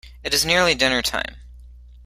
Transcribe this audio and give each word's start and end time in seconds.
It 0.23 0.33
is 0.33 0.43
nearly 0.43 0.73
dinner-time. 0.73 1.35